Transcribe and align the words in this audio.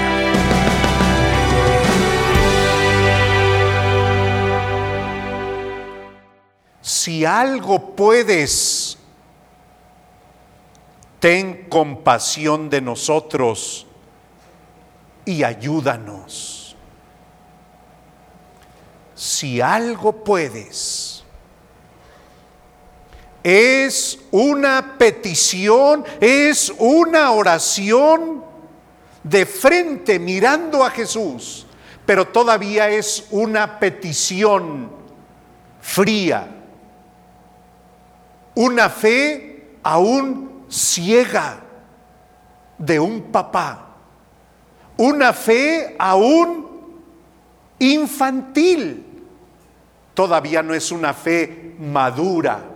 Si 6.82 7.24
algo 7.24 7.96
puedes, 7.96 8.98
ten 11.20 11.70
compasión 11.70 12.68
de 12.72 12.82
nosotros 12.82 13.86
y 15.24 15.44
ayúdanos. 15.44 16.76
Si 19.14 19.62
algo 19.62 20.24
puedes, 20.24 21.17
es 23.50 24.20
una 24.32 24.98
petición, 24.98 26.04
es 26.20 26.70
una 26.80 27.32
oración 27.32 28.44
de 29.24 29.46
frente 29.46 30.20
mirando 30.20 30.84
a 30.84 30.90
Jesús, 30.90 31.66
pero 32.06 32.28
todavía 32.28 32.90
es 32.90 33.26
una 33.32 33.80
petición 33.80 34.92
fría, 35.80 36.46
una 38.54 38.90
fe 38.90 39.78
aún 39.82 40.66
ciega 40.70 41.62
de 42.78 43.00
un 43.00 43.32
papá, 43.32 43.96
una 44.98 45.32
fe 45.32 45.96
aún 45.98 46.68
infantil, 47.80 49.06
todavía 50.14 50.62
no 50.62 50.74
es 50.74 50.92
una 50.92 51.14
fe 51.14 51.78
madura. 51.80 52.74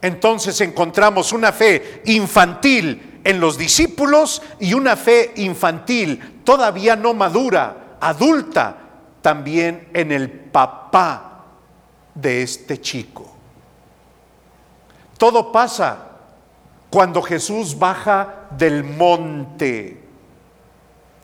Entonces 0.00 0.60
encontramos 0.60 1.32
una 1.32 1.52
fe 1.52 2.02
infantil 2.06 3.20
en 3.24 3.40
los 3.40 3.58
discípulos 3.58 4.42
y 4.60 4.74
una 4.74 4.96
fe 4.96 5.32
infantil 5.36 6.40
todavía 6.44 6.96
no 6.96 7.14
madura, 7.14 7.96
adulta, 8.00 8.76
también 9.20 9.88
en 9.92 10.12
el 10.12 10.30
papá 10.30 11.44
de 12.14 12.42
este 12.42 12.80
chico. 12.80 13.34
Todo 15.18 15.50
pasa 15.50 16.06
cuando 16.90 17.20
Jesús 17.20 17.76
baja 17.76 18.46
del 18.56 18.84
monte. 18.84 20.00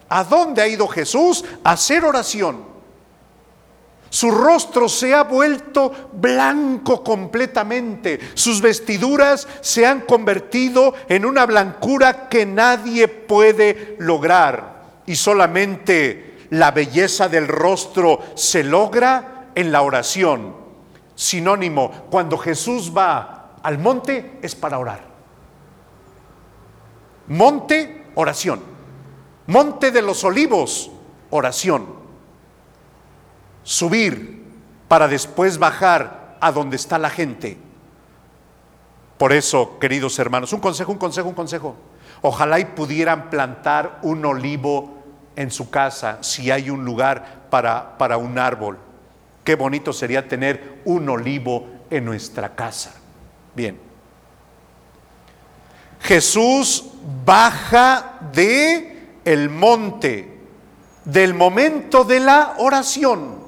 ¿A 0.09 0.25
dónde 0.25 0.62
ha 0.62 0.69
ido 0.69 0.86
Jesús? 0.88 1.44
A 1.62 1.72
hacer 1.72 2.05
oración. 2.05 2.73
Su 4.15 4.31
rostro 4.31 4.89
se 4.89 5.12
ha 5.12 5.25
vuelto 5.25 6.11
blanco 6.12 7.03
completamente. 7.03 8.21
Sus 8.34 8.61
vestiduras 8.61 9.48
se 9.61 9.84
han 9.87 10.03
convertido 10.03 10.95
en 11.09 11.27
una 11.27 11.45
blancura 11.47 12.29
que 12.29 12.47
nadie 12.47 13.09
puede 13.09 13.97
lograr. 13.98 15.01
Y 15.05 15.17
solamente 15.17 16.47
la 16.51 16.71
belleza 16.71 17.29
del 17.29 17.48
rostro 17.48 18.21
se 18.37 18.62
logra 18.62 19.48
en 19.53 19.73
la 19.73 19.83
oración. 19.83 20.55
Sinónimo, 21.17 22.06
cuando 22.09 22.39
Jesús 22.39 22.93
va 22.97 23.56
al 23.65 23.78
monte 23.78 24.39
es 24.43 24.55
para 24.55 24.78
orar. 24.78 25.09
Monte, 27.27 28.06
oración. 28.15 28.62
Monte 29.49 29.91
de 29.91 30.03
los 30.03 30.23
olivos, 30.23 30.93
oración. 31.31 32.03
Subir 33.65 34.45
para 34.87 35.09
después 35.09 35.59
bajar 35.59 36.37
a 36.41 36.53
donde 36.53 36.77
está 36.77 36.98
la 36.98 37.11
gente. 37.11 37.59
Por 39.19 39.33
eso, 39.33 39.79
queridos 39.79 40.19
hermanos, 40.19 40.53
un 40.53 40.61
consejo, 40.61 40.93
un 40.93 40.98
consejo, 40.98 41.29
un 41.29 41.34
consejo. 41.34 41.75
Ojalá 42.23 42.61
y 42.61 42.65
pudieran 42.65 43.31
plantar 43.31 43.98
un 44.03 44.25
olivo 44.25 45.03
en 45.37 45.51
su 45.51 45.71
casa 45.71 46.19
si 46.21 46.50
hay 46.50 46.71
un 46.71 46.84
lugar 46.84 47.47
para, 47.50 47.99
para 47.99 48.16
un 48.16 48.38
árbol. 48.38 48.78
Qué 49.43 49.56
bonito 49.56 49.93
sería 49.93 50.28
tener 50.28 50.81
un 50.84 51.09
olivo 51.09 51.67
en 51.91 52.05
nuestra 52.05 52.55
casa. 52.55 52.94
Bien. 53.55 53.78
Jesús 56.00 56.84
baja 57.25 58.19
de 58.33 59.19
el 59.25 59.49
monte, 59.49 60.38
del 61.05 61.34
momento 61.34 62.05
de 62.05 62.21
la 62.21 62.55
oración, 62.59 63.44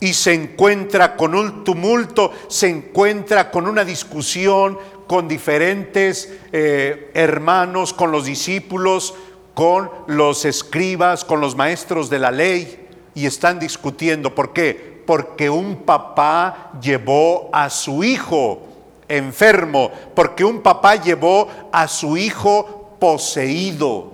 y 0.00 0.14
se 0.14 0.34
encuentra 0.34 1.16
con 1.16 1.34
un 1.34 1.64
tumulto, 1.64 2.32
se 2.48 2.68
encuentra 2.68 3.50
con 3.50 3.66
una 3.66 3.84
discusión 3.84 4.78
con 5.06 5.26
diferentes 5.26 6.32
eh, 6.52 7.10
hermanos, 7.14 7.92
con 7.92 8.12
los 8.12 8.26
discípulos, 8.26 9.14
con 9.54 9.90
los 10.06 10.44
escribas, 10.44 11.24
con 11.24 11.40
los 11.40 11.56
maestros 11.56 12.10
de 12.10 12.18
la 12.18 12.30
ley, 12.30 12.86
y 13.14 13.26
están 13.26 13.58
discutiendo. 13.58 14.34
¿Por 14.34 14.52
qué? 14.52 14.88
porque 15.08 15.48
un 15.48 15.86
papá 15.86 16.72
llevó 16.82 17.48
a 17.50 17.70
su 17.70 18.04
hijo 18.04 18.60
enfermo, 19.08 19.90
porque 20.14 20.44
un 20.44 20.60
papá 20.60 20.96
llevó 20.96 21.48
a 21.72 21.88
su 21.88 22.18
hijo 22.18 22.94
poseído. 23.00 24.12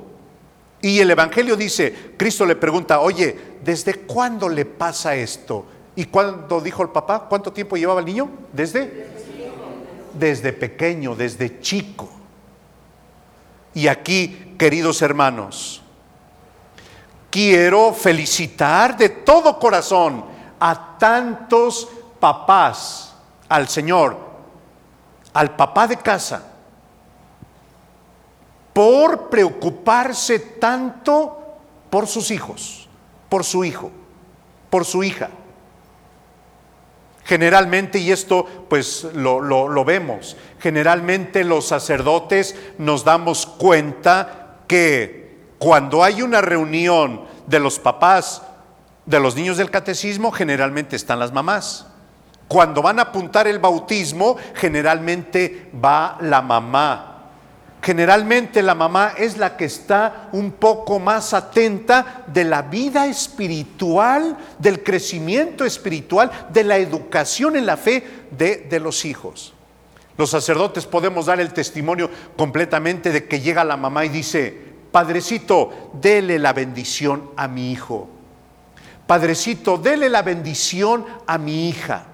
Y 0.81 1.01
el 1.01 1.11
Evangelio 1.11 1.57
dice, 1.57 2.13
Cristo 2.17 2.47
le 2.47 2.55
pregunta, 2.55 3.01
oye, 3.01 3.37
¿desde 3.65 3.95
cuándo 3.95 4.49
le 4.49 4.65
pasa 4.67 5.17
esto? 5.17 5.67
¿Y 5.97 6.07
cuándo 6.07 6.61
dijo 6.61 6.83
el 6.83 6.89
papá? 6.89 7.27
¿Cuánto 7.29 7.53
tiempo 7.53 7.77
llevaba 7.77 8.01
el 8.01 8.07
niño? 8.07 8.29
Desde 8.53 9.15
desde 10.15 10.53
pequeño, 10.53 11.15
desde 11.15 11.61
chico. 11.61 12.09
Y 13.75 13.89
aquí, 13.89 14.55
queridos 14.57 15.03
hermanos, 15.03 15.83
quiero 17.31 17.93
felicitar 17.93 18.97
de 18.97 19.09
todo 19.09 19.59
corazón 19.59 20.25
a 20.61 20.97
tantos 20.99 21.89
papás 22.21 23.15
al 23.49 23.69
Señor, 23.69 24.17
al 25.33 25.57
papá 25.57 25.89
de 25.89 25.97
casa, 25.97 26.53
por 28.73 29.29
preocuparse 29.29 30.39
tanto 30.39 31.39
por 31.91 32.07
sus 32.07 32.31
hijos, 32.31 32.89
por 33.29 33.45
su 33.45 33.65
hijo, 33.65 33.91
por 34.71 34.85
su 34.85 35.03
hija. 35.03 35.29
Generalmente, 37.25 37.99
y 37.99 38.13
esto 38.13 38.67
pues 38.69 39.05
lo, 39.15 39.41
lo, 39.41 39.85
vemos, 39.85 40.37
generalmente 40.61 41.43
los 41.43 41.67
sacerdotes 41.67 42.55
nos 42.77 43.03
damos 43.03 43.47
cuenta 43.47 44.59
que 44.69 45.39
cuando 45.59 46.05
hay 46.05 46.21
una 46.21 46.43
reunión 46.43 47.23
de 47.47 47.61
los 47.61 47.79
papás 47.79 48.43
de 49.07 49.21
los 49.21 49.37
niños 49.37 49.57
del 49.57 49.71
catecismo 49.71 50.33
generalmente 50.33 50.97
están 50.97 51.19
las 51.19 51.33
mamás. 51.33 51.87
Cuando 52.47 52.83
van 52.83 52.99
a 52.99 53.03
apuntar 53.03 53.47
el 53.47 53.59
bautismo, 53.59 54.37
generalmente 54.55 55.71
va 55.83 56.19
la 56.21 56.43
mamá. 56.43 57.14
Generalmente 57.85 58.63
la 58.63 58.75
mamá 58.75 59.13
es 59.19 59.37
la 59.37 59.59
que 59.59 59.67
está 59.67 60.31
un 60.33 60.53
poco 60.53 60.99
más 60.99 61.35
atenta 61.35 62.25
de 62.27 62.43
la 62.43 62.63
vida 62.63 63.07
espiritual, 63.07 64.39
del 64.59 64.83
crecimiento 64.83 65.67
espiritual, 65.67 66.31
de 66.51 66.65
la 66.65 66.79
educación 66.79 67.57
en 67.57 67.67
la 67.67 67.77
fe 67.77 68.03
de, 68.31 68.57
de 68.71 68.81
los 68.81 69.05
hijos. 69.05 69.53
Los 70.17 70.31
sacerdotes 70.31 70.87
podemos 70.87 71.27
dar 71.27 71.41
el 71.41 71.53
testimonio 71.53 72.09
completamente 72.39 73.11
de 73.11 73.29
que 73.29 73.41
llega 73.41 73.63
la 73.65 73.77
mamá 73.77 74.07
y 74.07 74.09
dice, 74.09 74.59
Padrecito, 74.91 75.91
dele 75.93 76.39
la 76.39 76.55
bendición 76.55 77.33
a 77.37 77.49
mi 77.49 77.71
hijo. 77.71 78.09
Padrecito, 79.07 79.77
dele 79.77 80.09
la 80.09 80.23
bendición 80.23 81.05
a 81.27 81.37
mi 81.37 81.69
hija. 81.69 82.07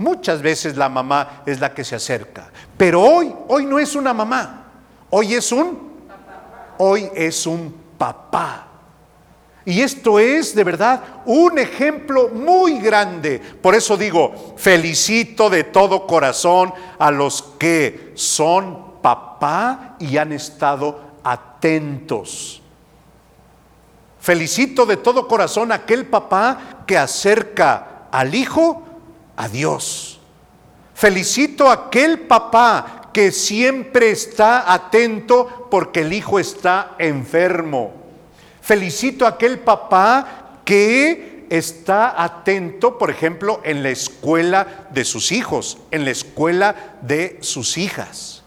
Muchas 0.00 0.40
veces 0.40 0.76
la 0.76 0.88
mamá 0.88 1.42
es 1.44 1.60
la 1.60 1.72
que 1.74 1.84
se 1.84 1.94
acerca, 1.94 2.50
pero 2.76 3.02
hoy, 3.02 3.34
hoy 3.48 3.66
no 3.66 3.78
es 3.78 3.94
una 3.94 4.14
mamá, 4.14 4.64
hoy 5.10 5.34
es 5.34 5.52
un, 5.52 5.92
hoy 6.78 7.10
es 7.14 7.46
un 7.46 7.74
papá. 7.96 8.66
Y 9.64 9.82
esto 9.82 10.18
es 10.18 10.54
de 10.54 10.64
verdad 10.64 11.02
un 11.26 11.58
ejemplo 11.58 12.28
muy 12.28 12.78
grande. 12.78 13.38
Por 13.38 13.74
eso 13.74 13.96
digo, 13.96 14.54
felicito 14.56 15.50
de 15.50 15.64
todo 15.64 16.06
corazón 16.06 16.72
a 16.98 17.10
los 17.10 17.42
que 17.58 18.12
son 18.14 19.00
papá 19.02 19.96
y 19.98 20.16
han 20.16 20.32
estado 20.32 20.98
atentos 21.22 22.60
Felicito 24.20 24.84
de 24.84 24.98
todo 24.98 25.26
corazón 25.26 25.72
a 25.72 25.76
aquel 25.76 26.04
papá 26.06 26.84
que 26.86 26.98
acerca 26.98 28.06
al 28.12 28.34
hijo 28.34 28.82
a 29.40 29.48
Dios. 29.48 30.20
Felicito 30.94 31.68
a 31.68 31.72
aquel 31.72 32.20
papá 32.20 33.08
que 33.10 33.32
siempre 33.32 34.10
está 34.10 34.70
atento 34.70 35.68
porque 35.70 36.00
el 36.00 36.12
hijo 36.12 36.38
está 36.38 36.94
enfermo. 36.98 37.94
Felicito 38.60 39.24
a 39.24 39.30
aquel 39.30 39.60
papá 39.60 40.60
que 40.62 41.46
está 41.48 42.22
atento, 42.22 42.98
por 42.98 43.10
ejemplo, 43.10 43.62
en 43.64 43.82
la 43.82 43.88
escuela 43.88 44.86
de 44.90 45.06
sus 45.06 45.32
hijos, 45.32 45.78
en 45.90 46.04
la 46.04 46.10
escuela 46.10 46.98
de 47.00 47.38
sus 47.40 47.78
hijas. 47.78 48.42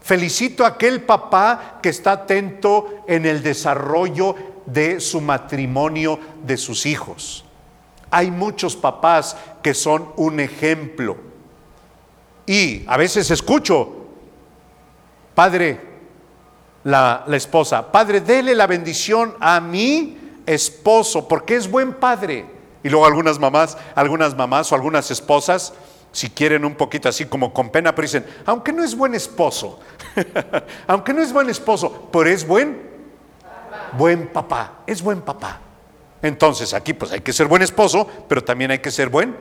Felicito 0.00 0.64
a 0.64 0.68
aquel 0.68 1.02
papá 1.02 1.78
que 1.82 1.90
está 1.90 2.12
atento 2.12 3.04
en 3.06 3.26
el 3.26 3.42
desarrollo 3.42 4.34
de 4.64 4.98
su 4.98 5.20
matrimonio 5.20 6.18
de 6.42 6.56
sus 6.56 6.86
hijos. 6.86 7.44
Hay 8.10 8.30
muchos 8.30 8.76
papás 8.76 9.36
que 9.64 9.72
son 9.72 10.12
un 10.16 10.40
ejemplo. 10.40 11.16
Y 12.44 12.84
a 12.86 12.98
veces 12.98 13.30
escucho, 13.30 14.08
padre, 15.34 15.80
la, 16.84 17.24
la 17.26 17.36
esposa, 17.36 17.90
padre, 17.90 18.20
dele 18.20 18.54
la 18.54 18.66
bendición 18.66 19.34
a 19.40 19.60
mi 19.60 20.18
esposo, 20.44 21.26
porque 21.26 21.56
es 21.56 21.70
buen 21.70 21.94
padre. 21.94 22.44
Y 22.82 22.90
luego 22.90 23.06
algunas 23.06 23.38
mamás, 23.38 23.78
algunas 23.94 24.36
mamás 24.36 24.70
o 24.70 24.74
algunas 24.74 25.10
esposas, 25.10 25.72
si 26.12 26.28
quieren 26.28 26.66
un 26.66 26.74
poquito 26.74 27.08
así 27.08 27.24
como 27.24 27.54
con 27.54 27.70
pena, 27.70 27.94
pero 27.94 28.04
dicen, 28.04 28.26
aunque 28.44 28.70
no 28.70 28.84
es 28.84 28.94
buen 28.94 29.14
esposo, 29.14 29.80
aunque 30.86 31.14
no 31.14 31.22
es 31.22 31.32
buen 31.32 31.48
esposo, 31.48 32.10
pero 32.12 32.28
es 32.28 32.46
buen, 32.46 32.82
buen 33.96 34.28
papá, 34.28 34.82
es 34.86 35.00
buen 35.00 35.22
papá. 35.22 35.62
Entonces 36.24 36.72
aquí 36.72 36.94
pues 36.94 37.12
hay 37.12 37.20
que 37.20 37.34
ser 37.34 37.46
buen 37.46 37.60
esposo, 37.60 38.08
pero 38.26 38.42
también 38.42 38.70
hay 38.70 38.78
que 38.78 38.90
ser 38.90 39.10
buen, 39.10 39.36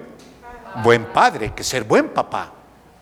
buen 0.82 1.06
padre, 1.06 1.54
que 1.54 1.64
ser 1.64 1.84
buen 1.84 2.10
papá. 2.10 2.52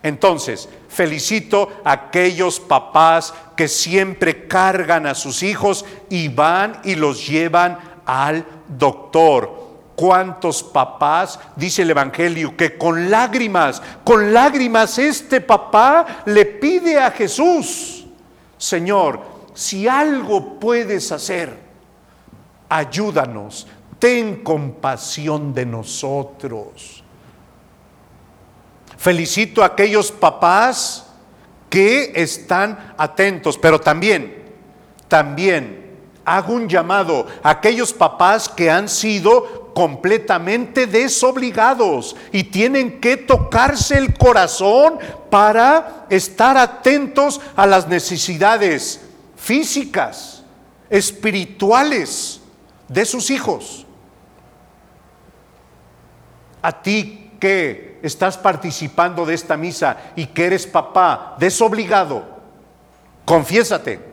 Entonces, 0.03 0.67
felicito 0.89 1.69
a 1.83 1.91
aquellos 1.91 2.59
papás 2.59 3.33
que 3.55 3.67
siempre 3.67 4.47
cargan 4.47 5.05
a 5.05 5.13
sus 5.13 5.43
hijos 5.43 5.85
y 6.09 6.27
van 6.27 6.81
y 6.83 6.95
los 6.95 7.27
llevan 7.27 7.77
al 8.05 8.45
doctor. 8.67 9.61
¿Cuántos 9.95 10.63
papás, 10.63 11.39
dice 11.55 11.83
el 11.83 11.91
Evangelio, 11.91 12.57
que 12.57 12.77
con 12.77 13.11
lágrimas, 13.11 13.83
con 14.03 14.33
lágrimas 14.33 14.97
este 14.97 15.41
papá 15.41 16.23
le 16.25 16.45
pide 16.45 16.99
a 16.99 17.11
Jesús, 17.11 18.07
Señor, 18.57 19.21
si 19.53 19.87
algo 19.87 20.59
puedes 20.59 21.11
hacer, 21.11 21.55
ayúdanos, 22.69 23.67
ten 23.99 24.43
compasión 24.43 25.53
de 25.53 25.65
nosotros. 25.67 27.03
Felicito 29.01 29.63
a 29.63 29.65
aquellos 29.65 30.11
papás 30.11 31.07
que 31.71 32.11
están 32.13 32.93
atentos, 32.99 33.57
pero 33.57 33.81
también, 33.81 34.43
también 35.07 35.97
hago 36.23 36.53
un 36.53 36.69
llamado 36.69 37.25
a 37.41 37.49
aquellos 37.49 37.93
papás 37.93 38.47
que 38.47 38.69
han 38.69 38.87
sido 38.87 39.71
completamente 39.73 40.85
desobligados 40.85 42.15
y 42.31 42.43
tienen 42.43 43.01
que 43.01 43.17
tocarse 43.17 43.97
el 43.97 44.15
corazón 44.15 44.99
para 45.31 46.05
estar 46.11 46.55
atentos 46.55 47.41
a 47.55 47.65
las 47.65 47.87
necesidades 47.87 49.01
físicas, 49.35 50.43
espirituales 50.91 52.39
de 52.87 53.03
sus 53.05 53.31
hijos. 53.31 53.87
A 56.61 56.83
ti 56.83 57.31
que 57.39 57.90
estás 58.01 58.37
participando 58.37 59.25
de 59.25 59.33
esta 59.33 59.57
misa 59.57 59.97
y 60.15 60.27
que 60.27 60.45
eres 60.45 60.67
papá 60.67 61.35
desobligado, 61.39 62.23
confiésate. 63.25 64.11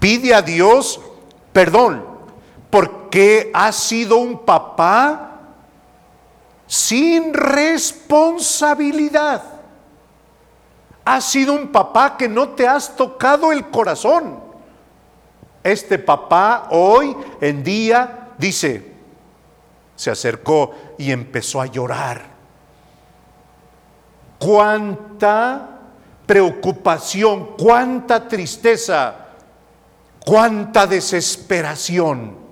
Pide 0.00 0.34
a 0.34 0.42
Dios 0.42 1.00
perdón 1.52 2.04
porque 2.70 3.50
has 3.54 3.76
sido 3.76 4.16
un 4.16 4.44
papá 4.44 5.30
sin 6.66 7.32
responsabilidad. 7.32 9.42
Has 11.04 11.24
sido 11.24 11.52
un 11.52 11.68
papá 11.68 12.16
que 12.16 12.28
no 12.28 12.48
te 12.50 12.66
has 12.66 12.96
tocado 12.96 13.52
el 13.52 13.70
corazón. 13.70 14.42
Este 15.62 15.96
papá 15.98 16.66
hoy 16.70 17.16
en 17.40 17.62
día 17.62 18.32
dice, 18.38 18.92
se 19.94 20.10
acercó 20.10 20.74
y 20.98 21.12
empezó 21.12 21.60
a 21.60 21.66
llorar. 21.66 22.33
Cuánta 24.38 25.74
preocupación, 26.26 27.56
cuánta 27.56 28.28
tristeza, 28.28 29.14
cuánta 30.24 30.86
desesperación. 30.86 32.44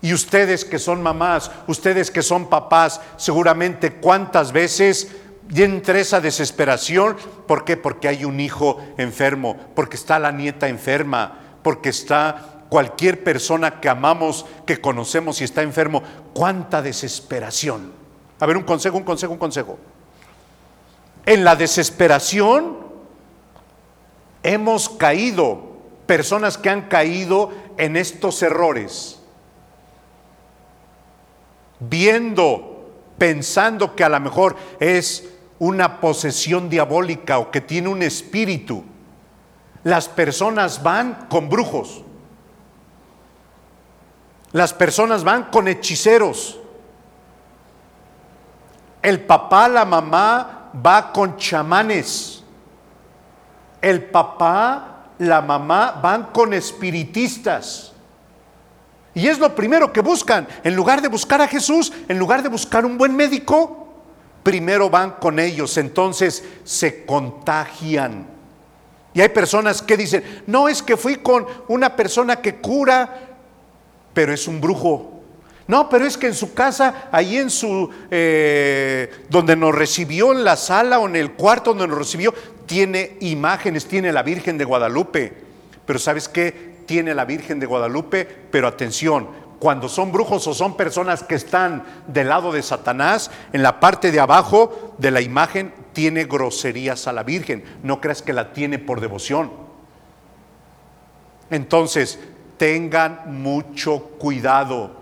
Y 0.00 0.12
ustedes 0.14 0.64
que 0.64 0.78
son 0.78 1.02
mamás, 1.02 1.50
ustedes 1.68 2.10
que 2.10 2.22
son 2.22 2.48
papás, 2.48 3.00
seguramente 3.16 3.94
cuántas 3.94 4.52
veces 4.52 5.14
entre 5.54 6.00
esa 6.00 6.20
desesperación, 6.20 7.16
¿por 7.46 7.64
qué? 7.64 7.76
Porque 7.76 8.08
hay 8.08 8.24
un 8.24 8.40
hijo 8.40 8.78
enfermo, 8.96 9.56
porque 9.74 9.96
está 9.96 10.18
la 10.18 10.32
nieta 10.32 10.68
enferma, 10.68 11.38
porque 11.62 11.90
está 11.90 12.64
cualquier 12.68 13.22
persona 13.22 13.80
que 13.80 13.88
amamos, 13.88 14.46
que 14.66 14.80
conocemos 14.80 15.40
y 15.40 15.44
está 15.44 15.62
enfermo, 15.62 16.02
cuánta 16.32 16.80
desesperación. 16.80 17.92
A 18.40 18.46
ver, 18.46 18.56
un 18.56 18.64
consejo, 18.64 18.96
un 18.96 19.04
consejo, 19.04 19.32
un 19.32 19.38
consejo. 19.38 19.78
En 21.26 21.44
la 21.44 21.56
desesperación 21.56 22.78
hemos 24.42 24.88
caído, 24.88 25.72
personas 26.06 26.58
que 26.58 26.70
han 26.70 26.88
caído 26.88 27.50
en 27.78 27.96
estos 27.96 28.42
errores, 28.42 29.20
viendo, 31.78 32.90
pensando 33.18 33.94
que 33.94 34.04
a 34.04 34.08
lo 34.08 34.20
mejor 34.20 34.56
es 34.80 35.28
una 35.58 36.00
posesión 36.00 36.68
diabólica 36.68 37.38
o 37.38 37.50
que 37.50 37.60
tiene 37.60 37.88
un 37.88 38.02
espíritu. 38.02 38.84
Las 39.84 40.08
personas 40.08 40.82
van 40.82 41.26
con 41.28 41.48
brujos 41.48 42.02
las 44.52 44.74
personas 44.74 45.24
van 45.24 45.44
con 45.44 45.66
hechiceros. 45.66 46.58
El 49.00 49.22
papá, 49.22 49.68
la 49.68 49.84
mamá 49.84 50.61
va 50.74 51.12
con 51.12 51.36
chamanes. 51.36 52.42
El 53.80 54.04
papá, 54.04 55.06
la 55.18 55.42
mamá 55.42 55.98
van 56.02 56.24
con 56.32 56.54
espiritistas. 56.54 57.92
Y 59.14 59.26
es 59.26 59.38
lo 59.38 59.54
primero 59.54 59.92
que 59.92 60.00
buscan. 60.00 60.48
En 60.64 60.74
lugar 60.74 61.02
de 61.02 61.08
buscar 61.08 61.42
a 61.42 61.48
Jesús, 61.48 61.92
en 62.08 62.18
lugar 62.18 62.42
de 62.42 62.48
buscar 62.48 62.86
un 62.86 62.96
buen 62.96 63.14
médico, 63.14 63.88
primero 64.42 64.88
van 64.88 65.12
con 65.12 65.38
ellos. 65.38 65.76
Entonces 65.76 66.44
se 66.64 67.04
contagian. 67.04 68.26
Y 69.14 69.20
hay 69.20 69.28
personas 69.28 69.82
que 69.82 69.96
dicen, 69.96 70.42
no 70.46 70.68
es 70.68 70.82
que 70.82 70.96
fui 70.96 71.16
con 71.16 71.46
una 71.68 71.94
persona 71.94 72.36
que 72.36 72.56
cura 72.56 73.28
pero 74.12 74.32
es 74.32 74.46
un 74.46 74.60
brujo. 74.60 75.11
No, 75.68 75.88
pero 75.88 76.04
es 76.04 76.18
que 76.18 76.26
en 76.26 76.34
su 76.34 76.54
casa, 76.54 77.08
ahí 77.12 77.36
en 77.36 77.50
su, 77.50 77.88
eh, 78.10 79.10
donde 79.28 79.56
nos 79.56 79.74
recibió, 79.74 80.32
en 80.32 80.44
la 80.44 80.56
sala 80.56 80.98
o 80.98 81.06
en 81.06 81.16
el 81.16 81.32
cuarto 81.32 81.70
donde 81.70 81.88
nos 81.88 81.98
recibió, 81.98 82.34
tiene 82.66 83.16
imágenes, 83.20 83.86
tiene 83.86 84.12
la 84.12 84.22
Virgen 84.22 84.58
de 84.58 84.64
Guadalupe. 84.64 85.32
Pero 85.86 85.98
¿sabes 85.98 86.28
qué? 86.28 86.72
Tiene 86.86 87.14
la 87.14 87.24
Virgen 87.24 87.60
de 87.60 87.66
Guadalupe, 87.66 88.26
pero 88.50 88.66
atención, 88.66 89.28
cuando 89.62 89.88
son 89.88 90.10
brujos 90.10 90.44
o 90.48 90.54
son 90.54 90.76
personas 90.76 91.22
que 91.22 91.36
están 91.36 91.84
del 92.08 92.28
lado 92.28 92.50
de 92.50 92.62
Satanás, 92.62 93.30
en 93.52 93.62
la 93.62 93.78
parte 93.78 94.10
de 94.10 94.18
abajo 94.18 94.94
de 94.98 95.12
la 95.12 95.20
imagen 95.20 95.72
tiene 95.92 96.24
groserías 96.24 97.06
a 97.06 97.12
la 97.12 97.22
Virgen. 97.22 97.62
No 97.84 98.00
creas 98.00 98.22
que 98.22 98.32
la 98.32 98.52
tiene 98.52 98.80
por 98.80 99.00
devoción. 99.00 99.52
Entonces, 101.50 102.18
tengan 102.56 103.40
mucho 103.40 104.00
cuidado. 104.18 105.01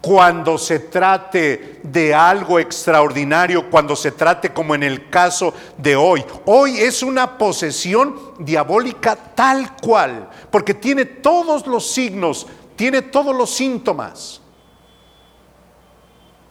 Cuando 0.00 0.56
se 0.56 0.78
trate 0.78 1.80
de 1.82 2.14
algo 2.14 2.58
extraordinario, 2.58 3.70
cuando 3.70 3.94
se 3.94 4.12
trate 4.12 4.50
como 4.50 4.74
en 4.74 4.82
el 4.82 5.10
caso 5.10 5.52
de 5.76 5.94
hoy. 5.94 6.24
Hoy 6.46 6.78
es 6.78 7.02
una 7.02 7.36
posesión 7.36 8.18
diabólica 8.38 9.14
tal 9.14 9.76
cual, 9.76 10.28
porque 10.50 10.72
tiene 10.72 11.04
todos 11.04 11.66
los 11.66 11.90
signos, 11.90 12.46
tiene 12.76 13.02
todos 13.02 13.36
los 13.36 13.50
síntomas. 13.50 14.40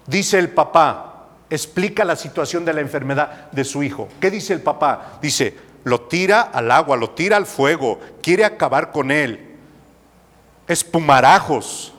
Dice 0.06 0.38
el 0.38 0.50
papá, 0.50 1.27
explica 1.50 2.06
la 2.06 2.15
situación 2.15 2.65
de 2.65 2.74
la 2.74 2.82
enfermedad 2.82 3.50
de 3.51 3.63
su 3.63 3.82
hijo. 3.82 4.10
¿Qué 4.20 4.29
dice 4.29 4.53
el 4.53 4.62
papá? 4.62 5.18
Dice, 5.22 5.58
lo 5.86 6.01
tira 6.01 6.41
al 6.41 6.70
agua, 6.70 6.98
lo 6.98 7.12
tira 7.12 7.38
al 7.38 7.48
fuego, 7.48 8.00
quiere 8.22 8.46
acabar 8.46 8.91
con 8.91 9.10
él 9.10 9.50
espumarajos, 10.70 11.94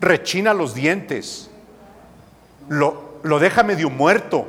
rechina 0.00 0.54
los 0.54 0.74
dientes, 0.74 1.50
lo, 2.68 3.18
lo 3.22 3.38
deja 3.38 3.62
medio 3.62 3.90
muerto, 3.90 4.46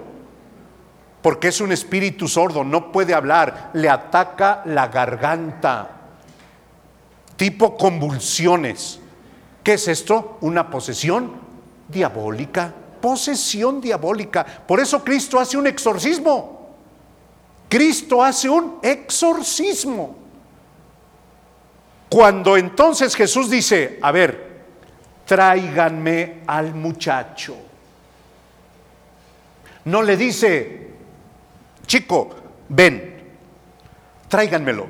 porque 1.22 1.50
es 1.50 1.62
un 1.62 1.72
espíritu 1.72 2.28
sordo, 2.28 2.64
no 2.64 2.92
puede 2.92 3.14
hablar, 3.14 3.70
le 3.74 3.90
ataca 3.90 4.62
la 4.66 4.88
garganta, 4.88 5.90
tipo 7.36 7.78
convulsiones. 7.78 9.00
¿Qué 9.64 9.74
es 9.74 9.88
esto? 9.88 10.38
Una 10.42 10.70
posesión 10.70 11.34
diabólica. 11.88 12.74
Posesión 13.00 13.82
diabólica. 13.82 14.46
Por 14.46 14.80
eso 14.80 15.04
Cristo 15.04 15.40
hace 15.40 15.58
un 15.58 15.68
exorcismo. 15.68 16.70
Cristo 17.70 18.24
hace 18.24 18.50
un 18.50 18.80
exorcismo. 18.82 20.16
Cuando 22.10 22.58
entonces 22.58 23.16
Jesús 23.16 23.50
dice, 23.50 24.00
a 24.02 24.12
ver, 24.12 24.51
tráiganme 25.26 26.42
al 26.48 26.74
muchacho. 26.74 27.56
No 29.86 30.02
le 30.02 30.16
dice, 30.16 30.90
chico, 31.88 32.30
ven, 32.70 33.16
tráiganmelo. 34.28 34.88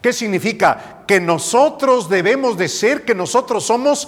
¿Qué 0.00 0.12
significa? 0.12 1.02
Que 1.06 1.18
nosotros 1.18 2.10
debemos 2.10 2.58
de 2.58 2.68
ser, 2.68 3.04
que 3.04 3.14
nosotros 3.14 3.64
somos 3.64 4.06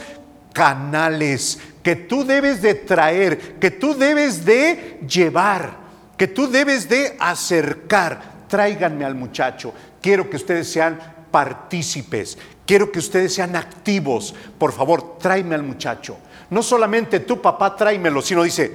canales, 0.52 1.58
que 1.82 1.96
tú 1.96 2.24
debes 2.24 2.60
de 2.60 2.74
traer, 2.74 3.58
que 3.58 3.70
tú 3.70 3.94
debes 3.94 4.44
de 4.44 5.00
llevar, 5.08 5.78
que 6.18 6.26
tú 6.28 6.50
debes 6.50 6.88
de 6.88 7.16
acercar. 7.18 8.36
Tráiganme 8.48 9.04
al 9.04 9.14
muchacho. 9.14 9.72
Quiero 10.00 10.28
que 10.28 10.36
ustedes 10.36 10.70
sean 10.70 11.15
partícipes. 11.36 12.38
Quiero 12.64 12.90
que 12.90 12.98
ustedes 12.98 13.34
sean 13.34 13.56
activos. 13.56 14.34
Por 14.56 14.72
favor, 14.72 15.18
tráeme 15.18 15.54
al 15.54 15.62
muchacho. 15.62 16.16
No 16.48 16.62
solamente 16.62 17.20
tu 17.20 17.42
papá 17.42 17.76
tráemelo, 17.76 18.22
sino 18.22 18.42
dice, 18.42 18.74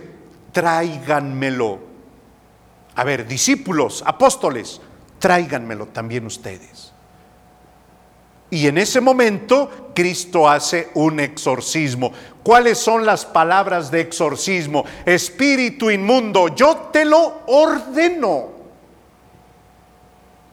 tráiganmelo. 0.52 1.80
A 2.94 3.04
ver, 3.04 3.26
discípulos, 3.28 4.04
apóstoles, 4.06 4.80
tráiganmelo 5.18 5.88
también 5.88 6.28
ustedes. 6.28 6.94
Y 8.52 8.68
en 8.68 8.78
ese 8.78 9.02
momento 9.02 9.92
Cristo 9.96 10.48
hace 10.48 10.90
un 10.94 11.20
exorcismo. 11.20 12.12
¿Cuáles 12.44 12.78
son 12.78 13.08
las 13.08 13.26
palabras 13.26 13.90
de 13.90 14.02
exorcismo? 14.02 14.86
Espíritu 15.04 15.90
inmundo, 15.90 16.50
yo 16.50 16.90
te 16.94 17.06
lo 17.06 17.42
ordeno. 17.48 18.51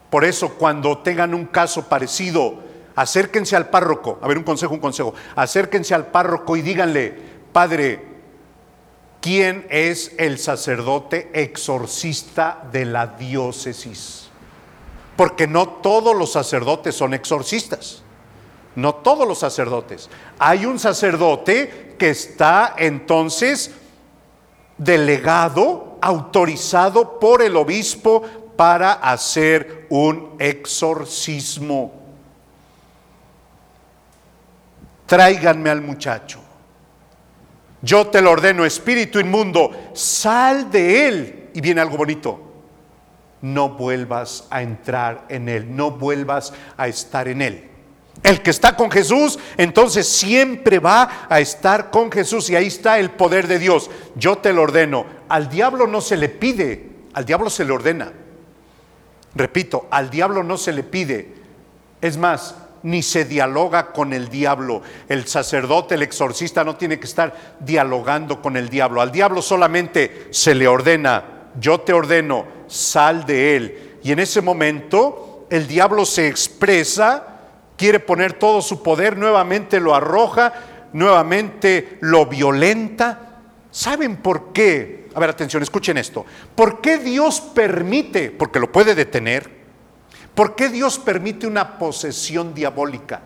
Por 0.09 0.25
eso 0.25 0.55
cuando 0.55 0.99
tengan 0.99 1.33
un 1.33 1.45
caso 1.45 1.87
parecido, 1.87 2.59
acérquense 2.95 3.55
al 3.55 3.69
párroco. 3.69 4.19
A 4.21 4.27
ver, 4.27 4.37
un 4.37 4.43
consejo, 4.43 4.73
un 4.73 4.79
consejo. 4.79 5.13
Acérquense 5.35 5.93
al 5.93 6.07
párroco 6.07 6.57
y 6.57 6.61
díganle, 6.61 7.15
Padre, 7.53 8.05
¿quién 9.21 9.67
es 9.69 10.13
el 10.17 10.39
sacerdote 10.39 11.29
exorcista 11.33 12.63
de 12.71 12.85
la 12.85 13.07
diócesis? 13.07 14.29
Porque 15.15 15.47
no 15.47 15.67
todos 15.67 16.15
los 16.15 16.31
sacerdotes 16.31 16.95
son 16.95 17.13
exorcistas. 17.13 18.03
No 18.75 18.95
todos 18.95 19.27
los 19.27 19.39
sacerdotes. 19.39 20.09
Hay 20.37 20.65
un 20.65 20.79
sacerdote 20.79 21.95
que 21.99 22.11
está 22.11 22.75
entonces 22.77 23.71
delegado, 24.77 25.97
autorizado 26.01 27.19
por 27.19 27.41
el 27.41 27.57
obispo 27.57 28.23
para 28.59 28.91
hacer 28.91 29.85
un 29.87 30.35
exorcismo. 30.37 31.93
Tráiganme 35.05 35.69
al 35.69 35.81
muchacho. 35.81 36.41
Yo 37.81 38.07
te 38.07 38.21
lo 38.21 38.31
ordeno, 38.31 38.65
espíritu 38.65 39.17
inmundo, 39.17 39.71
sal 39.93 40.69
de 40.69 41.07
él. 41.07 41.49
Y 41.53 41.61
viene 41.61 41.79
algo 41.79 41.95
bonito 41.95 42.47
no 43.41 43.69
vuelvas 43.69 44.45
a 44.49 44.61
entrar 44.61 45.25
en 45.29 45.47
Él, 45.47 45.73
no 45.73 45.91
vuelvas 45.91 46.51
a 46.75 46.89
estar 46.89 47.29
en 47.29 47.41
Él. 47.41 47.69
El 48.21 48.41
que 48.41 48.49
está 48.49 48.75
con 48.75 48.91
Jesús, 48.91 49.39
entonces 49.55 50.05
siempre 50.05 50.79
va 50.79 51.27
a 51.29 51.39
estar 51.39 51.89
con 51.89 52.11
Jesús 52.11 52.49
y 52.49 52.57
ahí 52.57 52.67
está 52.67 52.99
el 52.99 53.11
poder 53.11 53.47
de 53.47 53.59
Dios. 53.59 53.89
Yo 54.15 54.39
te 54.39 54.51
lo 54.51 54.63
ordeno. 54.63 55.05
Al 55.29 55.47
diablo 55.47 55.87
no 55.87 56.01
se 56.01 56.17
le 56.17 56.27
pide, 56.27 56.89
al 57.13 57.23
diablo 57.23 57.49
se 57.49 57.63
le 57.63 57.71
ordena. 57.71 58.11
Repito, 59.39 59.87
al 59.89 60.09
diablo 60.09 60.43
no 60.43 60.57
se 60.57 60.73
le 60.73 60.83
pide. 60.83 61.33
Es 62.01 62.17
más, 62.17 62.55
ni 62.83 63.01
se 63.01 63.23
dialoga 63.23 63.93
con 63.93 64.11
el 64.11 64.27
diablo. 64.27 64.81
El 65.07 65.27
sacerdote, 65.27 65.95
el 65.95 66.01
exorcista 66.01 66.65
no 66.65 66.75
tiene 66.75 66.99
que 66.99 67.05
estar 67.05 67.55
dialogando 67.61 68.41
con 68.41 68.57
el 68.57 68.67
diablo. 68.67 68.99
Al 68.99 69.13
diablo 69.13 69.41
solamente 69.41 70.27
se 70.31 70.53
le 70.55 70.67
ordena, 70.67 71.23
yo 71.57 71.79
te 71.79 71.93
ordeno, 71.93 72.47
sal 72.67 73.25
de 73.25 73.55
él. 73.55 73.97
Y 74.03 74.11
en 74.11 74.19
ese 74.19 74.41
momento 74.41 75.47
el 75.49 75.67
diablo 75.67 76.03
se 76.05 76.27
expresa, 76.27 77.39
quiere 77.77 78.01
poner 78.01 78.33
todo 78.33 78.61
su 78.61 78.83
poder, 78.83 79.17
nuevamente 79.17 79.79
lo 79.79 79.95
arroja, 79.95 80.51
nuevamente 80.91 81.97
lo 82.01 82.25
violenta. 82.25 83.37
¿Saben 83.71 84.17
por 84.17 84.51
qué? 84.51 84.98
A 85.13 85.19
ver, 85.19 85.29
atención, 85.29 85.63
escuchen 85.63 85.97
esto. 85.97 86.25
¿Por 86.55 86.81
qué 86.81 86.97
Dios 86.97 87.41
permite, 87.41 88.31
porque 88.31 88.59
lo 88.59 88.71
puede 88.71 88.95
detener, 88.95 89.49
por 90.35 90.55
qué 90.55 90.69
Dios 90.69 90.99
permite 90.99 91.47
una 91.47 91.77
posesión 91.77 92.53
diabólica? 92.53 93.21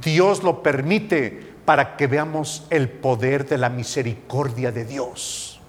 Dios 0.00 0.42
lo 0.42 0.62
permite 0.62 1.54
para 1.64 1.96
que 1.96 2.06
veamos 2.06 2.66
el 2.70 2.88
poder 2.88 3.48
de 3.48 3.58
la 3.58 3.68
misericordia 3.68 4.70
de 4.70 4.84
Dios. 4.84 5.60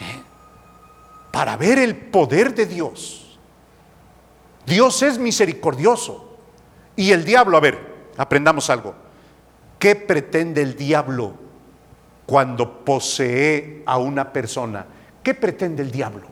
¿Eh? 0.00 0.30
para 1.30 1.56
ver 1.56 1.78
el 1.78 1.96
poder 1.96 2.54
de 2.54 2.66
Dios. 2.66 3.38
Dios 4.66 5.02
es 5.02 5.18
misericordioso. 5.18 6.36
Y 6.96 7.12
el 7.12 7.24
diablo, 7.24 7.56
a 7.56 7.60
ver, 7.60 7.78
aprendamos 8.16 8.68
algo. 8.68 8.94
¿Qué 9.78 9.96
pretende 9.96 10.60
el 10.60 10.76
diablo 10.76 11.34
cuando 12.30 12.84
posee 12.84 13.82
a 13.84 13.98
una 13.98 14.32
persona? 14.32 14.86
¿Qué 15.20 15.34
pretende 15.34 15.82
el 15.82 15.90
diablo? 15.90 16.28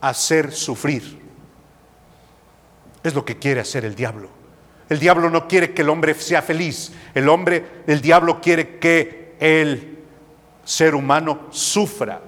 Hacer 0.00 0.52
sufrir. 0.52 1.20
Es 3.02 3.14
lo 3.14 3.26
que 3.26 3.38
quiere 3.38 3.60
hacer 3.60 3.84
el 3.84 3.94
diablo. 3.94 4.30
El 4.88 5.00
diablo 5.00 5.28
no 5.28 5.46
quiere 5.46 5.74
que 5.74 5.82
el 5.82 5.90
hombre 5.90 6.14
sea 6.14 6.40
feliz. 6.40 6.92
El 7.12 7.28
hombre, 7.28 7.82
el 7.86 8.00
diablo 8.00 8.40
quiere 8.40 8.78
que 8.78 9.36
el 9.38 9.98
ser 10.64 10.94
humano 10.94 11.48
sufra. 11.50 12.18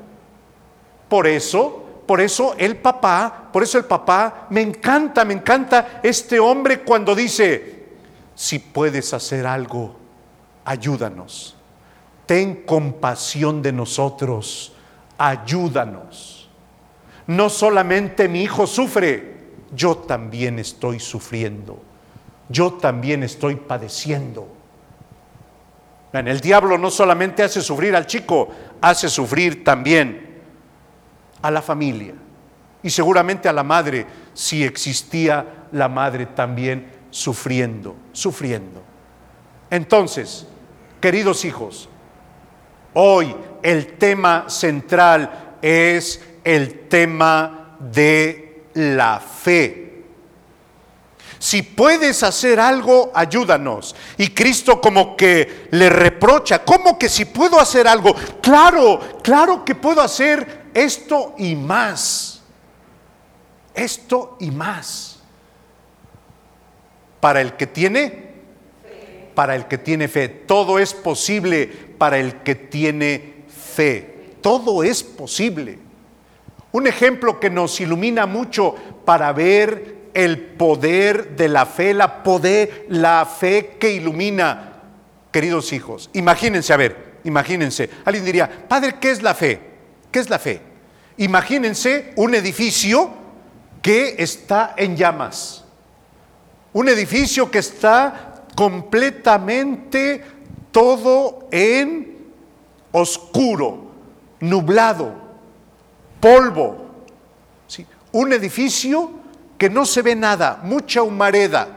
Por 1.08 1.26
eso, 1.26 2.02
por 2.06 2.20
eso 2.20 2.54
el 2.58 2.76
papá, 2.76 3.48
por 3.50 3.62
eso 3.62 3.78
el 3.78 3.86
papá, 3.86 4.46
me 4.50 4.60
encanta, 4.60 5.24
me 5.24 5.32
encanta 5.32 6.00
este 6.02 6.38
hombre 6.38 6.80
cuando 6.80 7.14
dice, 7.14 7.86
si 8.34 8.58
puedes 8.58 9.14
hacer 9.14 9.46
algo, 9.46 9.96
ayúdanos. 10.66 11.56
Ten 12.30 12.62
compasión 12.62 13.60
de 13.60 13.72
nosotros, 13.72 14.72
ayúdanos. 15.18 16.48
No 17.26 17.50
solamente 17.50 18.28
mi 18.28 18.42
hijo 18.42 18.68
sufre, 18.68 19.34
yo 19.74 19.96
también 19.96 20.60
estoy 20.60 21.00
sufriendo. 21.00 21.82
Yo 22.48 22.74
también 22.74 23.24
estoy 23.24 23.56
padeciendo. 23.56 24.46
El 26.12 26.38
diablo 26.38 26.78
no 26.78 26.92
solamente 26.92 27.42
hace 27.42 27.60
sufrir 27.60 27.96
al 27.96 28.06
chico, 28.06 28.48
hace 28.80 29.08
sufrir 29.08 29.64
también 29.64 30.40
a 31.42 31.50
la 31.50 31.62
familia 31.62 32.14
y 32.80 32.90
seguramente 32.90 33.48
a 33.48 33.52
la 33.52 33.64
madre 33.64 34.06
si 34.34 34.62
existía 34.62 35.66
la 35.72 35.88
madre 35.88 36.26
también 36.26 36.92
sufriendo, 37.10 37.96
sufriendo. 38.12 38.84
Entonces, 39.68 40.46
queridos 41.00 41.44
hijos, 41.44 41.88
hoy 42.94 43.34
el 43.62 43.98
tema 43.98 44.48
central 44.48 45.56
es 45.62 46.20
el 46.44 46.88
tema 46.88 47.76
de 47.78 48.64
la 48.74 49.20
fe. 49.20 49.90
Si 51.38 51.62
puedes 51.62 52.22
hacer 52.22 52.60
algo, 52.60 53.10
ayúdanos. 53.14 53.96
Y 54.18 54.28
Cristo 54.28 54.78
como 54.78 55.16
que 55.16 55.68
le 55.70 55.88
reprocha, 55.88 56.62
¿cómo 56.62 56.98
que 56.98 57.08
si 57.08 57.24
puedo 57.24 57.58
hacer 57.58 57.88
algo? 57.88 58.14
Claro, 58.42 59.00
claro 59.22 59.64
que 59.64 59.74
puedo 59.74 60.02
hacer 60.02 60.66
esto 60.74 61.34
y 61.38 61.54
más. 61.56 62.42
Esto 63.74 64.36
y 64.38 64.50
más. 64.50 65.20
Para 67.20 67.40
el 67.40 67.54
que 67.54 67.66
tiene, 67.66 68.34
para 69.34 69.56
el 69.56 69.66
que 69.66 69.78
tiene 69.78 70.08
fe. 70.08 70.28
Todo 70.28 70.78
es 70.78 70.92
posible 70.92 71.89
para 72.00 72.16
el 72.16 72.36
que 72.36 72.54
tiene 72.54 73.44
fe. 73.46 74.38
Todo 74.40 74.82
es 74.82 75.02
posible. 75.02 75.78
Un 76.72 76.86
ejemplo 76.86 77.38
que 77.38 77.50
nos 77.50 77.78
ilumina 77.78 78.24
mucho 78.24 78.74
para 79.04 79.30
ver 79.34 79.96
el 80.14 80.38
poder 80.38 81.36
de 81.36 81.48
la 81.48 81.66
fe, 81.66 81.92
la 81.92 82.22
poder, 82.22 82.86
la 82.88 83.26
fe 83.26 83.76
que 83.78 83.92
ilumina, 83.92 84.80
queridos 85.30 85.74
hijos. 85.74 86.08
Imagínense, 86.14 86.72
a 86.72 86.78
ver, 86.78 87.18
imagínense. 87.24 87.90
Alguien 88.06 88.24
diría, 88.24 88.50
Padre, 88.66 88.94
¿qué 88.98 89.10
es 89.10 89.22
la 89.22 89.34
fe? 89.34 89.60
¿Qué 90.10 90.20
es 90.20 90.30
la 90.30 90.38
fe? 90.38 90.58
Imagínense 91.18 92.14
un 92.16 92.34
edificio 92.34 93.10
que 93.82 94.14
está 94.16 94.72
en 94.74 94.96
llamas. 94.96 95.66
Un 96.72 96.88
edificio 96.88 97.50
que 97.50 97.58
está 97.58 98.44
completamente 98.56 100.39
todo 100.70 101.48
en 101.50 102.32
oscuro, 102.92 103.90
nublado, 104.40 105.12
polvo. 106.20 106.86
¿sí? 107.66 107.86
Un 108.12 108.32
edificio 108.32 109.10
que 109.58 109.70
no 109.70 109.84
se 109.84 110.02
ve 110.02 110.14
nada, 110.16 110.60
mucha 110.62 111.02
humareda. 111.02 111.68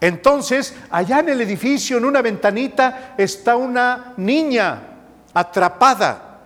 Entonces, 0.00 0.74
allá 0.90 1.20
en 1.20 1.30
el 1.30 1.40
edificio, 1.40 1.96
en 1.96 2.04
una 2.04 2.20
ventanita, 2.22 3.14
está 3.16 3.56
una 3.56 4.12
niña 4.16 4.82
atrapada 5.32 6.40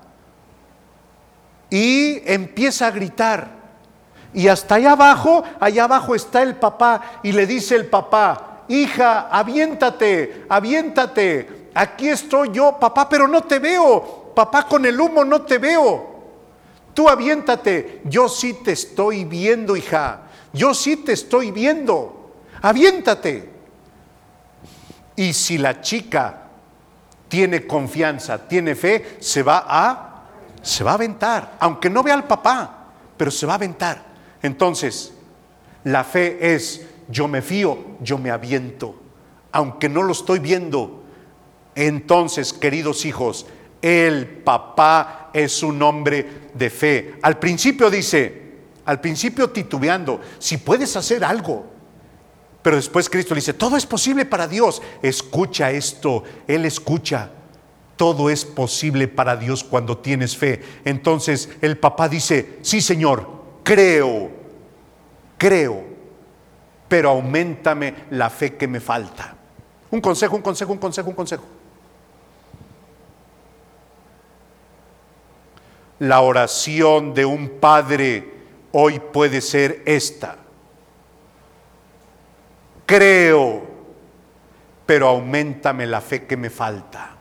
y 1.69 2.23
empieza 2.31 2.87
a 2.87 2.91
gritar. 2.91 3.61
Y 4.33 4.47
hasta 4.47 4.77
allá 4.77 4.93
abajo, 4.93 5.43
allá 5.59 5.85
abajo 5.85 6.15
está 6.15 6.43
el 6.43 6.57
papá 6.57 7.21
y 7.23 7.33
le 7.33 7.47
dice 7.47 7.75
el 7.75 7.87
papá, 7.87 8.50
hija, 8.71 9.29
aviéntate, 9.31 10.47
aviéntate, 10.49 11.71
aquí 11.75 12.09
estoy 12.09 12.51
yo, 12.53 12.79
papá, 12.79 13.09
pero 13.09 13.27
no 13.27 13.43
te 13.43 13.59
veo, 13.59 14.33
papá 14.35 14.67
con 14.67 14.87
el 14.87 14.99
humo 14.99 15.25
no 15.25 15.43
te 15.43 15.59
veo. 15.59 16.09
Tú 16.95 17.09
aviéntate, 17.09 18.01
yo 18.05 18.29
sí 18.29 18.55
te 18.65 18.73
estoy 18.73 19.25
viendo, 19.25 19.77
hija, 19.77 20.23
yo 20.53 20.73
sí 20.73 20.97
te 20.97 21.13
estoy 21.13 21.51
viendo, 21.51 22.35
aviéntate. 22.63 23.51
Y 25.17 25.33
si 25.33 25.59
la 25.59 25.81
chica 25.81 26.45
tiene 27.29 27.67
confianza, 27.67 28.47
tiene 28.47 28.75
fe, 28.75 29.17
se 29.21 29.43
va 29.43 29.65
a, 29.67 30.25
se 30.63 30.85
va 30.85 30.93
a 30.93 30.95
aventar, 30.95 31.57
aunque 31.59 31.91
no 31.91 32.03
vea 32.03 32.15
al 32.15 32.25
papá, 32.25 32.87
pero 33.17 33.31
se 33.31 33.47
va 33.47 33.53
a 33.53 33.57
aventar. 33.57 34.03
Entonces, 34.43 35.13
la 35.85 36.05
fe 36.05 36.55
es, 36.55 36.87
yo 37.11 37.29
me 37.29 37.43
fío, 37.43 37.79
yo 38.01 38.19
me 38.19 38.31
aviento, 38.31 38.95
aunque 39.53 39.89
no 39.89 40.03
lo 40.03 40.13
estoy 40.13 40.39
viendo. 40.39 41.03
Entonces, 41.75 42.53
queridos 42.53 43.05
hijos, 43.05 43.47
el 43.83 44.27
papá 44.27 45.31
es 45.33 45.63
un 45.63 45.83
hombre 45.83 46.51
de 46.55 46.71
fe. 46.71 47.15
Al 47.23 47.39
principio 47.39 47.91
dice, 47.91 48.51
al 48.85 49.01
principio 49.01 49.51
titubeando, 49.51 50.21
si 50.39 50.57
puedes 50.57 50.97
hacer 50.97 51.25
algo. 51.25 51.67
Pero 52.63 52.77
después 52.77 53.09
Cristo 53.09 53.35
le 53.35 53.41
dice, 53.41 53.55
todo 53.55 53.77
es 53.77 53.87
posible 53.87 54.27
para 54.27 54.47
Dios. 54.47 54.83
Escucha 55.03 55.71
esto, 55.71 56.25
Él 56.47 56.65
escucha. 56.67 57.31
Todo 57.97 58.31
es 58.31 58.45
posible 58.45 59.09
para 59.09 59.37
Dios 59.37 59.65
cuando 59.65 59.99
tienes 59.99 60.37
fe. 60.37 60.63
Entonces 60.85 61.51
el 61.61 61.79
papá 61.79 62.09
dice, 62.09 62.59
sí 62.63 62.81
Señor, 62.81 63.29
creo, 63.63 64.31
creo, 65.39 65.85
pero 66.91 67.09
aumentame 67.11 67.95
la 68.11 68.29
fe 68.29 68.57
que 68.57 68.69
me 68.69 68.81
falta. 68.81 69.35
Un 69.91 70.03
consejo, 70.03 70.37
un 70.37 70.43
consejo, 70.43 70.73
un 70.73 70.79
consejo, 70.79 71.09
un 71.09 71.15
consejo. 71.15 71.45
La 76.01 76.21
oración 76.21 77.15
de 77.15 77.25
un 77.25 77.49
padre 77.61 78.35
hoy 78.73 78.99
puede 78.99 79.41
ser 79.41 79.83
esta. 79.87 80.37
Creo, 82.85 83.63
pero 84.85 85.09
aumentame 85.09 85.87
la 85.87 86.03
fe 86.03 86.27
que 86.27 86.37
me 86.37 86.51
falta. 86.51 87.13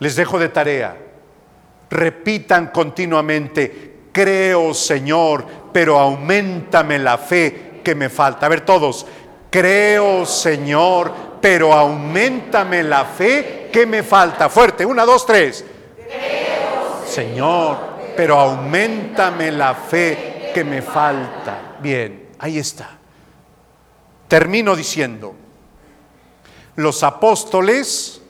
Les 0.00 0.16
dejo 0.16 0.38
de 0.38 0.48
tarea 0.48 0.96
repitan 1.90 2.68
continuamente, 2.68 4.08
creo 4.12 4.74
Señor, 4.74 5.46
pero 5.76 5.98
aumentame 5.98 6.98
la 6.98 7.18
fe 7.18 7.82
que 7.84 7.94
me 7.94 8.08
falta. 8.08 8.46
A 8.46 8.48
ver 8.48 8.62
todos, 8.62 9.06
creo 9.50 10.24
Señor, 10.24 11.12
pero 11.38 11.70
aumentame 11.70 12.82
la 12.82 13.04
fe 13.04 13.68
que 13.70 13.84
me 13.84 14.02
falta. 14.02 14.48
Fuerte, 14.48 14.86
una, 14.86 15.04
dos, 15.04 15.26
tres. 15.26 15.66
Creo, 15.94 17.06
Señor, 17.06 17.76
pero 18.16 18.40
aumentame 18.40 19.52
la 19.52 19.74
fe 19.74 20.50
que 20.54 20.64
me 20.64 20.80
falta. 20.80 21.76
Bien, 21.82 22.30
ahí 22.38 22.58
está. 22.58 22.96
Termino 24.28 24.74
diciendo, 24.76 25.34
los 26.76 27.02
apóstoles 27.02 28.22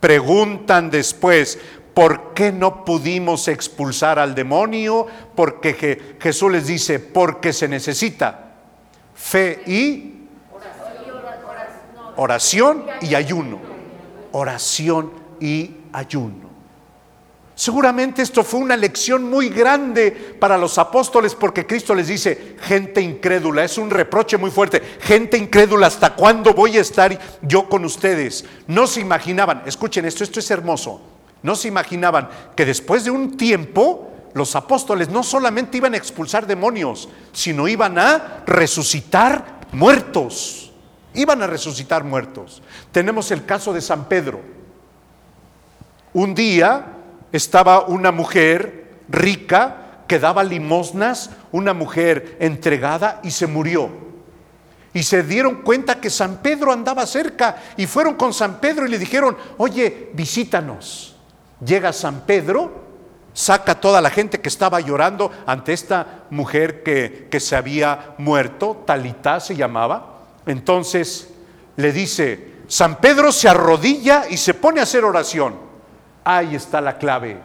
preguntan 0.00 0.90
después, 0.90 1.60
¿Por 1.98 2.32
qué 2.32 2.52
no 2.52 2.84
pudimos 2.84 3.48
expulsar 3.48 4.20
al 4.20 4.32
demonio? 4.32 5.04
Porque 5.34 6.14
Jesús 6.20 6.52
les 6.52 6.68
dice, 6.68 7.00
porque 7.00 7.52
se 7.52 7.66
necesita 7.66 8.52
fe 9.16 9.64
y 9.66 10.28
oración 12.14 12.86
y 13.00 13.16
ayuno. 13.16 13.58
Oración 14.30 15.10
y 15.40 15.74
ayuno. 15.92 16.48
Seguramente 17.56 18.22
esto 18.22 18.44
fue 18.44 18.60
una 18.60 18.76
lección 18.76 19.28
muy 19.28 19.48
grande 19.48 20.36
para 20.38 20.56
los 20.56 20.78
apóstoles 20.78 21.34
porque 21.34 21.66
Cristo 21.66 21.96
les 21.96 22.06
dice, 22.06 22.54
gente 22.60 23.00
incrédula, 23.00 23.64
es 23.64 23.76
un 23.76 23.90
reproche 23.90 24.36
muy 24.36 24.52
fuerte, 24.52 24.80
gente 25.00 25.36
incrédula, 25.36 25.88
¿hasta 25.88 26.14
cuándo 26.14 26.54
voy 26.54 26.78
a 26.78 26.80
estar 26.80 27.18
yo 27.42 27.68
con 27.68 27.84
ustedes? 27.84 28.44
No 28.68 28.86
se 28.86 29.00
imaginaban, 29.00 29.64
escuchen 29.66 30.04
esto, 30.04 30.22
esto 30.22 30.38
es 30.38 30.48
hermoso. 30.52 31.17
No 31.42 31.54
se 31.54 31.68
imaginaban 31.68 32.28
que 32.56 32.64
después 32.64 33.04
de 33.04 33.10
un 33.10 33.36
tiempo 33.36 34.10
los 34.34 34.54
apóstoles 34.56 35.08
no 35.08 35.22
solamente 35.22 35.76
iban 35.76 35.94
a 35.94 35.96
expulsar 35.96 36.46
demonios, 36.46 37.08
sino 37.32 37.68
iban 37.68 37.98
a 37.98 38.42
resucitar 38.46 39.60
muertos. 39.72 40.72
Iban 41.14 41.42
a 41.42 41.46
resucitar 41.46 42.04
muertos. 42.04 42.62
Tenemos 42.92 43.30
el 43.30 43.44
caso 43.44 43.72
de 43.72 43.80
San 43.80 44.06
Pedro. 44.06 44.40
Un 46.12 46.34
día 46.34 46.86
estaba 47.32 47.86
una 47.86 48.12
mujer 48.12 48.98
rica 49.08 50.02
que 50.06 50.18
daba 50.18 50.42
limosnas, 50.44 51.30
una 51.52 51.74
mujer 51.74 52.36
entregada 52.40 53.20
y 53.22 53.30
se 53.30 53.46
murió. 53.46 53.90
Y 54.94 55.02
se 55.02 55.22
dieron 55.22 55.62
cuenta 55.62 56.00
que 56.00 56.10
San 56.10 56.38
Pedro 56.38 56.72
andaba 56.72 57.06
cerca 57.06 57.56
y 57.76 57.86
fueron 57.86 58.14
con 58.14 58.32
San 58.32 58.58
Pedro 58.58 58.86
y 58.86 58.90
le 58.90 58.98
dijeron, 58.98 59.36
oye, 59.58 60.10
visítanos. 60.14 61.17
Llega 61.64 61.92
San 61.92 62.20
Pedro, 62.20 62.84
saca 63.32 63.72
a 63.72 63.80
toda 63.80 64.00
la 64.00 64.10
gente 64.10 64.40
que 64.40 64.48
estaba 64.48 64.80
llorando 64.80 65.30
ante 65.46 65.72
esta 65.72 66.24
mujer 66.30 66.82
que, 66.82 67.28
que 67.30 67.40
se 67.40 67.56
había 67.56 68.14
muerto, 68.18 68.82
Talitá 68.86 69.40
se 69.40 69.56
llamaba. 69.56 70.18
Entonces 70.46 71.28
le 71.76 71.92
dice, 71.92 72.58
San 72.68 72.96
Pedro 72.96 73.32
se 73.32 73.48
arrodilla 73.48 74.24
y 74.28 74.36
se 74.36 74.54
pone 74.54 74.80
a 74.80 74.84
hacer 74.84 75.04
oración. 75.04 75.56
Ahí 76.24 76.54
está 76.54 76.80
la 76.80 76.98
clave. 76.98 77.38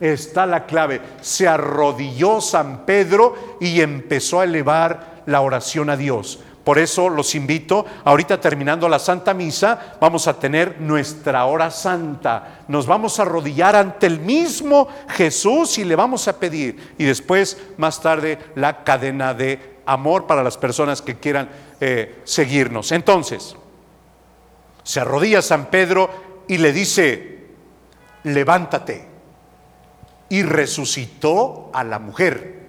Está 0.00 0.46
la 0.46 0.66
clave. 0.66 1.00
Se 1.20 1.48
arrodilló 1.48 2.40
San 2.40 2.84
Pedro 2.84 3.56
y 3.60 3.80
empezó 3.80 4.40
a 4.40 4.44
elevar 4.44 5.22
la 5.26 5.40
oración 5.40 5.90
a 5.90 5.96
Dios. 5.96 6.40
Por 6.64 6.78
eso 6.78 7.10
los 7.10 7.34
invito, 7.34 7.84
ahorita 8.04 8.40
terminando 8.40 8.88
la 8.88 8.98
Santa 8.98 9.34
Misa, 9.34 9.96
vamos 10.00 10.26
a 10.26 10.38
tener 10.38 10.80
nuestra 10.80 11.44
hora 11.44 11.70
santa. 11.70 12.64
Nos 12.68 12.86
vamos 12.86 13.18
a 13.18 13.22
arrodillar 13.22 13.76
ante 13.76 14.06
el 14.06 14.18
mismo 14.18 14.88
Jesús 15.10 15.76
y 15.76 15.84
le 15.84 15.94
vamos 15.94 16.26
a 16.26 16.38
pedir. 16.38 16.94
Y 16.96 17.04
después, 17.04 17.58
más 17.76 18.00
tarde, 18.00 18.38
la 18.54 18.82
cadena 18.82 19.34
de 19.34 19.74
amor 19.84 20.26
para 20.26 20.42
las 20.42 20.56
personas 20.56 21.02
que 21.02 21.16
quieran 21.16 21.50
eh, 21.80 22.22
seguirnos. 22.24 22.92
Entonces, 22.92 23.54
se 24.82 25.00
arrodilla 25.00 25.42
San 25.42 25.66
Pedro 25.66 26.08
y 26.48 26.56
le 26.56 26.72
dice, 26.72 27.46
levántate. 28.22 29.12
Y 30.30 30.42
resucitó 30.42 31.70
a 31.74 31.84
la 31.84 31.98
mujer. 31.98 32.68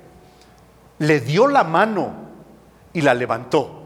Le 0.99 1.21
dio 1.21 1.47
la 1.47 1.63
mano 1.63 2.13
y 2.91 3.01
la 3.01 3.13
levantó. 3.13 3.84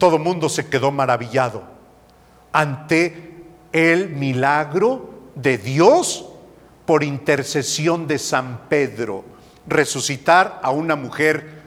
Todo 0.00 0.18
mundo 0.18 0.48
se 0.48 0.66
quedó 0.66 0.90
maravillado 0.90 1.62
ante 2.52 3.34
el 3.70 4.08
milagro 4.08 5.10
de 5.34 5.58
Dios 5.58 6.24
por 6.86 7.04
intercesión 7.04 8.06
de 8.06 8.18
San 8.18 8.62
Pedro, 8.70 9.26
resucitar 9.66 10.58
a 10.62 10.70
una 10.70 10.96
mujer, 10.96 11.60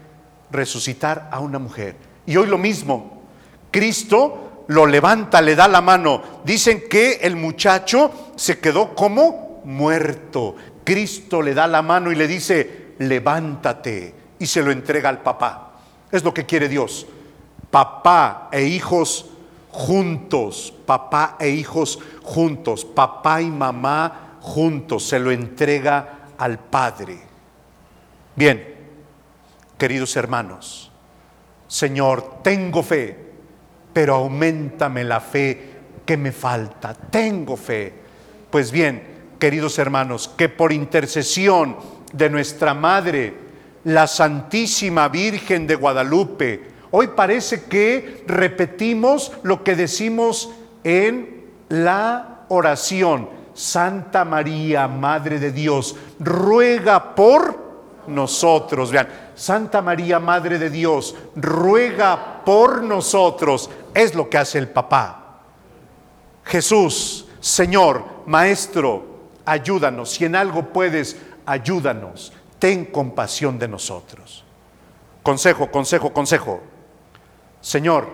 resucitar 0.49 1.29
a 1.31 1.41
una 1.41 1.59
mujer. 1.59 1.95
Y 2.25 2.35
hoy 2.35 2.47
lo 2.47 2.57
mismo, 2.57 3.21
Cristo 3.69 4.65
lo 4.67 4.87
levanta, 4.87 5.39
le 5.39 5.55
da 5.55 5.67
la 5.67 5.81
mano. 5.81 6.23
Dicen 6.43 6.85
que 6.89 7.19
el 7.21 7.35
muchacho 7.35 8.33
se 8.35 8.57
quedó 8.57 8.95
como 8.95 9.61
muerto. 9.63 10.55
Cristo 10.83 11.39
le 11.43 11.53
da 11.53 11.67
la 11.67 11.83
mano 11.83 12.11
y 12.11 12.15
le 12.15 12.27
dice, 12.27 12.95
levántate 12.97 14.15
y 14.39 14.47
se 14.47 14.63
lo 14.63 14.71
entrega 14.71 15.09
al 15.09 15.21
papá. 15.21 15.73
Es 16.11 16.23
lo 16.23 16.33
que 16.33 16.47
quiere 16.47 16.67
Dios 16.67 17.05
papá 17.73 18.49
e 18.51 18.65
hijos 18.65 19.25
juntos, 19.71 20.71
papá 20.85 21.37
e 21.39 21.49
hijos 21.49 21.97
juntos, 22.21 22.85
papá 22.85 23.41
y 23.41 23.49
mamá 23.49 24.37
juntos, 24.41 25.07
se 25.07 25.17
lo 25.17 25.31
entrega 25.31 26.27
al 26.37 26.59
Padre. 26.59 27.17
Bien, 28.35 28.75
queridos 29.75 30.15
hermanos, 30.15 30.91
Señor, 31.67 32.41
tengo 32.43 32.83
fe, 32.83 33.17
pero 33.91 34.17
aumentame 34.17 35.03
la 35.03 35.19
fe 35.19 35.71
que 36.05 36.15
me 36.15 36.31
falta. 36.31 36.93
Tengo 36.93 37.57
fe. 37.57 37.91
Pues 38.51 38.71
bien, 38.71 39.01
queridos 39.39 39.79
hermanos, 39.79 40.27
que 40.37 40.47
por 40.47 40.71
intercesión 40.71 41.77
de 42.11 42.29
nuestra 42.29 42.75
Madre, 42.75 43.33
la 43.85 44.05
Santísima 44.05 45.07
Virgen 45.07 45.65
de 45.65 45.73
Guadalupe, 45.73 46.72
hoy 46.95 47.07
parece 47.07 47.63
que 47.63 48.23
repetimos 48.27 49.31
lo 49.41 49.63
que 49.63 49.75
decimos 49.75 50.51
en 50.83 51.49
la 51.69 52.45
oración. 52.49 53.29
Santa 53.55 54.23
María, 54.23 54.87
Madre 54.87 55.39
de 55.39 55.51
Dios, 55.51 55.95
ruega 56.19 57.15
por 57.15 57.57
nosotros. 58.05 58.91
Vean, 58.91 59.07
Santa 59.33 59.81
María, 59.81 60.19
Madre 60.19 60.59
de 60.59 60.69
Dios, 60.69 61.15
ruega 61.35 62.43
por 62.45 62.83
nosotros. 62.83 63.71
Es 63.95 64.13
lo 64.13 64.29
que 64.29 64.37
hace 64.37 64.59
el 64.59 64.67
papá. 64.67 65.39
Jesús, 66.45 67.27
Señor, 67.39 68.05
Maestro, 68.27 69.03
ayúdanos. 69.45 70.11
Si 70.11 70.25
en 70.25 70.35
algo 70.35 70.71
puedes, 70.71 71.17
ayúdanos. 71.47 72.33
Ten 72.59 72.85
compasión 72.85 73.57
de 73.57 73.67
nosotros. 73.67 74.43
Consejo, 75.23 75.71
consejo, 75.71 76.13
consejo. 76.13 76.72
Señor, 77.63 78.07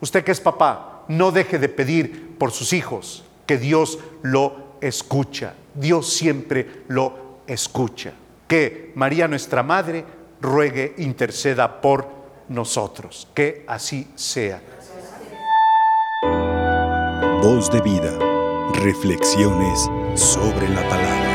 usted 0.00 0.22
que 0.22 0.30
es 0.30 0.40
papá, 0.40 1.02
no 1.08 1.32
deje 1.32 1.58
de 1.58 1.68
pedir 1.68 2.38
por 2.38 2.52
sus 2.52 2.72
hijos, 2.72 3.24
que 3.46 3.58
Dios 3.58 3.98
lo 4.22 4.76
escucha. 4.80 5.54
Dios 5.74 6.12
siempre 6.12 6.84
lo 6.86 7.40
escucha 7.48 8.12
que 8.52 8.92
María 8.96 9.26
nuestra 9.28 9.62
Madre 9.62 10.04
ruegue, 10.38 10.92
interceda 10.98 11.80
por 11.80 12.06
nosotros. 12.50 13.26
Que 13.32 13.64
así 13.66 14.06
sea. 14.14 14.60
Voz 17.40 17.70
de 17.70 17.80
vida. 17.80 18.18
Reflexiones 18.74 19.88
sobre 20.16 20.68
la 20.68 20.86
palabra. 20.86 21.31